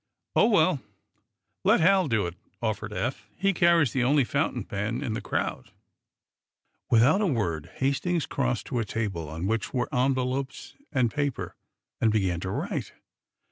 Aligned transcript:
"Oh, 0.35 0.47
well, 0.49 0.79
let 1.63 1.79
Hal 1.79 2.07
do 2.07 2.25
it," 2.25 2.33
offered 2.59 2.91
Eph. 2.91 3.27
"He 3.37 3.53
carries 3.53 3.93
the 3.93 4.03
only 4.03 4.23
fountain 4.23 4.63
pen 4.63 5.03
in 5.03 5.13
the 5.13 5.21
crowd." 5.21 5.69
Without 6.89 7.21
a 7.21 7.27
word 7.27 7.69
Hastings 7.75 8.25
crossed 8.25 8.65
to 8.65 8.79
a 8.79 8.83
table 8.83 9.29
on 9.29 9.45
which 9.45 9.75
were 9.75 9.93
envelopes 9.93 10.73
and 10.91 11.11
paper, 11.13 11.55
and 11.99 12.11
began 12.11 12.39
to 12.39 12.49
write. 12.49 12.93